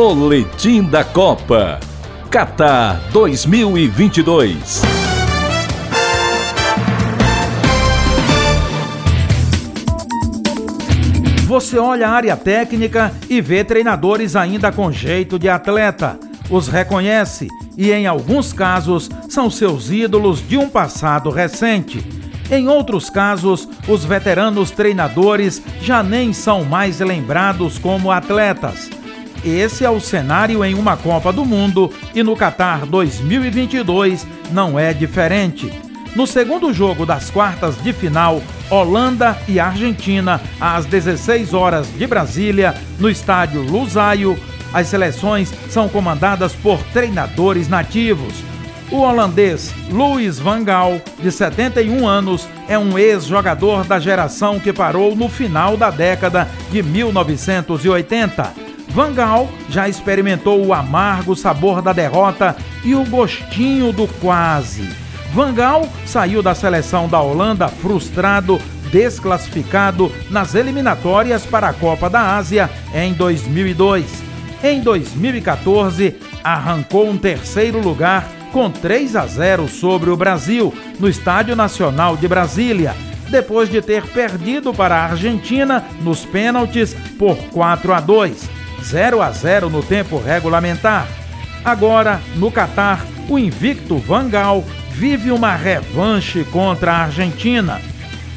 Boletim 0.00 0.84
da 0.84 1.02
Copa. 1.02 1.80
Qatar 2.30 3.00
2022. 3.12 4.82
Você 11.46 11.78
olha 11.78 12.06
a 12.06 12.12
área 12.12 12.36
técnica 12.36 13.12
e 13.28 13.40
vê 13.40 13.64
treinadores 13.64 14.36
ainda 14.36 14.70
com 14.70 14.92
jeito 14.92 15.36
de 15.36 15.48
atleta. 15.48 16.16
Os 16.48 16.68
reconhece 16.68 17.48
e, 17.76 17.90
em 17.90 18.06
alguns 18.06 18.52
casos, 18.52 19.10
são 19.28 19.50
seus 19.50 19.90
ídolos 19.90 20.40
de 20.48 20.56
um 20.56 20.68
passado 20.68 21.28
recente. 21.28 22.06
Em 22.48 22.68
outros 22.68 23.10
casos, 23.10 23.68
os 23.88 24.04
veteranos 24.04 24.70
treinadores 24.70 25.60
já 25.82 26.04
nem 26.04 26.32
são 26.32 26.62
mais 26.62 27.00
lembrados 27.00 27.78
como 27.78 28.12
atletas. 28.12 28.96
Esse 29.44 29.84
é 29.84 29.90
o 29.90 30.00
cenário 30.00 30.64
em 30.64 30.74
uma 30.74 30.96
Copa 30.96 31.32
do 31.32 31.44
Mundo 31.44 31.92
e 32.14 32.22
no 32.22 32.36
Qatar 32.36 32.84
2022 32.86 34.26
não 34.50 34.78
é 34.78 34.92
diferente. 34.92 35.72
No 36.16 36.26
segundo 36.26 36.72
jogo 36.72 37.06
das 37.06 37.30
quartas 37.30 37.80
de 37.82 37.92
final, 37.92 38.42
Holanda 38.70 39.38
e 39.46 39.60
Argentina, 39.60 40.40
às 40.60 40.84
16 40.86 41.54
horas 41.54 41.86
de 41.96 42.06
Brasília, 42.06 42.74
no 42.98 43.08
estádio 43.08 43.62
Lusaio, 43.62 44.38
as 44.72 44.88
seleções 44.88 45.52
são 45.70 45.88
comandadas 45.88 46.52
por 46.54 46.82
treinadores 46.92 47.68
nativos. 47.68 48.34
O 48.90 49.00
holandês 49.00 49.72
Louis 49.90 50.38
van 50.38 50.64
Gaal, 50.64 51.00
de 51.20 51.30
71 51.30 52.06
anos, 52.06 52.48
é 52.68 52.78
um 52.78 52.98
ex-jogador 52.98 53.84
da 53.84 54.00
geração 54.00 54.58
que 54.58 54.72
parou 54.72 55.14
no 55.14 55.28
final 55.28 55.76
da 55.76 55.90
década 55.90 56.48
de 56.70 56.82
1980. 56.82 58.67
Van 58.90 59.12
Gaal 59.12 59.48
já 59.68 59.88
experimentou 59.88 60.64
o 60.64 60.72
amargo 60.72 61.36
sabor 61.36 61.82
da 61.82 61.92
derrota 61.92 62.56
e 62.84 62.94
o 62.94 63.04
gostinho 63.04 63.92
do 63.92 64.06
quase. 64.20 64.88
Van 65.32 65.52
Gaal 65.52 65.86
saiu 66.06 66.42
da 66.42 66.54
seleção 66.54 67.08
da 67.08 67.20
Holanda 67.20 67.68
frustrado, 67.68 68.58
desclassificado 68.90 70.10
nas 70.30 70.54
eliminatórias 70.54 71.44
para 71.44 71.68
a 71.68 71.72
Copa 71.72 72.08
da 72.08 72.36
Ásia 72.36 72.70
em 72.94 73.12
2002. 73.12 74.22
Em 74.62 74.80
2014, 74.80 76.16
arrancou 76.42 77.08
um 77.08 77.16
terceiro 77.16 77.80
lugar 77.80 78.26
com 78.52 78.70
3 78.70 79.14
a 79.14 79.26
0 79.26 79.68
sobre 79.68 80.10
o 80.10 80.16
Brasil 80.16 80.72
no 80.98 81.08
Estádio 81.08 81.54
Nacional 81.54 82.16
de 82.16 82.26
Brasília, 82.26 82.96
depois 83.30 83.68
de 83.68 83.82
ter 83.82 84.02
perdido 84.06 84.72
para 84.72 84.96
a 84.96 85.04
Argentina 85.04 85.84
nos 86.00 86.24
pênaltis 86.24 86.94
por 87.18 87.36
4 87.52 87.92
a 87.92 88.00
2. 88.00 88.57
0 88.82 89.22
a 89.22 89.32
0 89.32 89.70
no 89.70 89.82
tempo 89.82 90.18
regulamentar. 90.18 91.06
Agora, 91.64 92.20
no 92.36 92.50
Catar, 92.50 93.04
o 93.28 93.38
invicto 93.38 93.98
Vangal 93.98 94.64
vive 94.90 95.30
uma 95.30 95.54
revanche 95.54 96.44
contra 96.44 96.92
a 96.92 97.02
Argentina. 97.04 97.80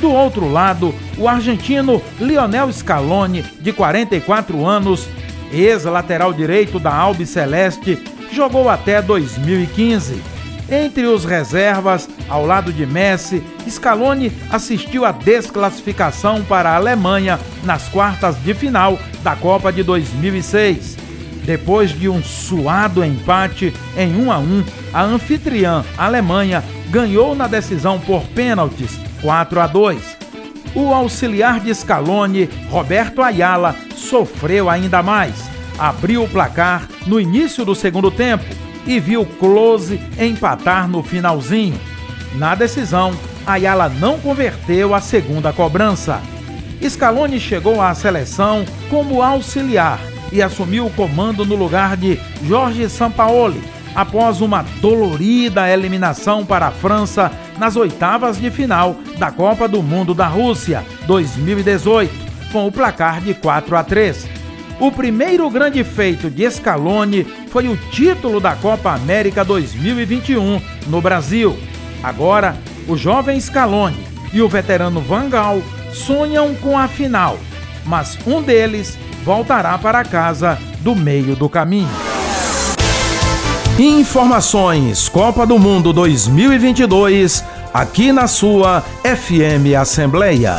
Do 0.00 0.10
outro 0.10 0.50
lado, 0.50 0.94
o 1.18 1.28
argentino 1.28 2.02
Lionel 2.18 2.72
Scaloni, 2.72 3.42
de 3.60 3.72
44 3.72 4.66
anos, 4.66 5.08
ex-lateral 5.52 6.32
direito 6.32 6.78
da 6.78 6.94
Albi 6.94 7.26
Celeste, 7.26 7.98
jogou 8.32 8.68
até 8.68 9.02
2015 9.02 10.39
entre 10.70 11.06
os 11.06 11.24
reservas, 11.24 12.08
ao 12.28 12.46
lado 12.46 12.72
de 12.72 12.86
Messi, 12.86 13.42
Scaloni 13.68 14.32
assistiu 14.50 15.04
à 15.04 15.10
desclassificação 15.10 16.42
para 16.44 16.70
a 16.70 16.76
Alemanha 16.76 17.38
nas 17.64 17.88
quartas 17.88 18.36
de 18.42 18.54
final 18.54 18.98
da 19.22 19.34
Copa 19.34 19.72
de 19.72 19.82
2006. 19.82 20.96
Depois 21.44 21.90
de 21.90 22.08
um 22.08 22.22
suado 22.22 23.04
empate 23.04 23.74
em 23.96 24.14
1 24.14 24.30
a 24.30 24.38
1, 24.38 24.64
a 24.92 25.02
anfitriã 25.02 25.84
Alemanha 25.98 26.62
ganhou 26.88 27.34
na 27.34 27.48
decisão 27.48 27.98
por 27.98 28.22
pênaltis 28.28 28.98
4 29.22 29.60
a 29.60 29.66
2. 29.66 30.18
O 30.74 30.94
auxiliar 30.94 31.58
de 31.58 31.74
Scaloni, 31.74 32.48
Roberto 32.68 33.22
Ayala, 33.22 33.74
sofreu 33.96 34.70
ainda 34.70 35.02
mais. 35.02 35.50
Abriu 35.76 36.22
o 36.22 36.28
placar 36.28 36.86
no 37.06 37.18
início 37.18 37.64
do 37.64 37.74
segundo 37.74 38.10
tempo 38.10 38.44
e 38.86 38.98
viu 38.98 39.24
Close 39.24 40.00
empatar 40.18 40.88
no 40.88 41.02
finalzinho. 41.02 41.78
Na 42.34 42.54
decisão, 42.54 43.12
Ayala 43.46 43.88
não 43.88 44.18
converteu 44.18 44.94
a 44.94 45.00
segunda 45.00 45.52
cobrança. 45.52 46.20
Scaloni 46.82 47.38
chegou 47.38 47.80
à 47.80 47.94
seleção 47.94 48.64
como 48.88 49.22
auxiliar 49.22 50.00
e 50.32 50.40
assumiu 50.40 50.86
o 50.86 50.90
comando 50.90 51.44
no 51.44 51.56
lugar 51.56 51.96
de 51.96 52.18
Jorge 52.46 52.88
Sampaoli, 52.88 53.62
após 53.94 54.40
uma 54.40 54.64
dolorida 54.80 55.68
eliminação 55.68 56.46
para 56.46 56.68
a 56.68 56.70
França 56.70 57.30
nas 57.58 57.76
oitavas 57.76 58.40
de 58.40 58.50
final 58.50 58.96
da 59.18 59.30
Copa 59.30 59.66
do 59.66 59.82
Mundo 59.82 60.14
da 60.14 60.26
Rússia 60.26 60.84
2018, 61.06 62.12
com 62.52 62.66
o 62.66 62.72
placar 62.72 63.20
de 63.20 63.34
4 63.34 63.76
a 63.76 63.84
3. 63.84 64.39
O 64.80 64.90
primeiro 64.90 65.48
grande 65.50 65.84
feito 65.84 66.30
de 66.30 66.50
Scaloni 66.50 67.24
foi 67.50 67.68
o 67.68 67.76
título 67.76 68.40
da 68.40 68.56
Copa 68.56 68.94
América 68.94 69.44
2021 69.44 70.58
no 70.86 71.02
Brasil. 71.02 71.54
Agora, 72.02 72.56
o 72.88 72.96
jovem 72.96 73.38
Scaloni 73.38 74.02
e 74.32 74.40
o 74.40 74.48
veterano 74.48 75.02
Van 75.02 75.28
Gaal 75.28 75.60
sonham 75.92 76.54
com 76.54 76.78
a 76.78 76.88
final, 76.88 77.38
mas 77.84 78.16
um 78.26 78.40
deles 78.40 78.98
voltará 79.22 79.76
para 79.76 80.02
casa 80.02 80.58
do 80.80 80.96
meio 80.96 81.36
do 81.36 81.46
caminho. 81.46 81.90
Informações 83.78 85.10
Copa 85.10 85.46
do 85.46 85.58
Mundo 85.58 85.92
2022 85.92 87.44
aqui 87.74 88.12
na 88.12 88.26
sua 88.26 88.82
FM 89.04 89.78
Assembleia. 89.78 90.56